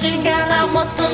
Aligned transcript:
give 0.00 0.12
me 0.12 0.18
what 0.18 0.18
you 0.18 0.24
got? 0.24 0.50
I 0.50 0.72
must 0.72 1.04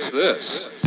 What's 0.00 0.12
this? 0.12 0.79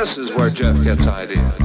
This 0.00 0.16
is 0.16 0.32
where 0.32 0.48
Jeff 0.48 0.82
gets 0.82 1.06
ideas. 1.06 1.59